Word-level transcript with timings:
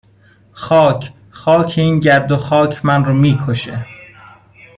خاک 0.51 1.11
خاک 1.29 1.73
این 1.77 1.99
گرد 1.99 2.31
و 2.31 2.37
خاک 2.37 2.85
من 2.85 3.05
رو 3.05 3.13
میکشه 3.13 3.85